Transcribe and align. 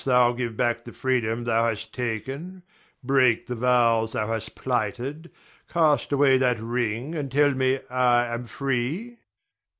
Canst 0.01 0.05
thou 0.07 0.31
give 0.31 0.57
back 0.57 0.83
the 0.83 0.93
freedom 0.93 1.43
thou 1.43 1.67
hast 1.69 1.93
taken, 1.93 2.63
break 3.03 3.45
the 3.45 3.53
vows 3.53 4.13
thou 4.13 4.25
hast 4.29 4.55
plighted, 4.55 5.29
cast 5.69 6.11
away 6.11 6.39
that 6.39 6.59
ring 6.59 7.13
and 7.13 7.31
tell 7.31 7.51
me 7.53 7.79
I 7.87 8.25
am 8.33 8.47
free? 8.47 9.19